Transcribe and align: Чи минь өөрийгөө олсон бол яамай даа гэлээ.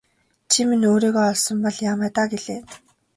Чи 0.51 0.59
минь 0.67 0.87
өөрийгөө 0.91 1.23
олсон 1.31 1.57
бол 1.63 1.77
яамай 1.89 2.09
даа 2.15 2.27
гэлээ. 2.31 2.59